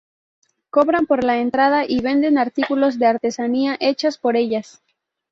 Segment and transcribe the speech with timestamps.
[0.71, 4.81] Cobran por la entrada y venden artículos de artesanía hechas por ellas.